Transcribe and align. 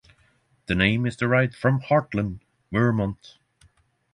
The 0.65 0.73
name 0.73 1.05
is 1.05 1.15
derived 1.15 1.53
from 1.53 1.81
Hartland, 1.81 2.39
Vermont. 2.71 3.37